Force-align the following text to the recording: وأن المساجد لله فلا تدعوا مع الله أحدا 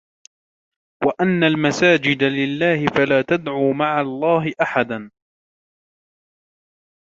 وأن 1.03 1.43
المساجد 1.43 2.23
لله 2.23 2.85
فلا 2.85 3.21
تدعوا 3.21 3.73
مع 3.73 4.01
الله 4.01 4.53
أحدا 4.61 5.11